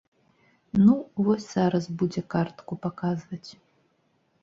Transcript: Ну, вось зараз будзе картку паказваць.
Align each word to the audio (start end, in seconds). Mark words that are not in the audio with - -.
Ну, 0.85 0.95
вось 1.27 1.47
зараз 1.59 1.85
будзе 2.01 2.21
картку 2.37 2.73
паказваць. 2.89 3.47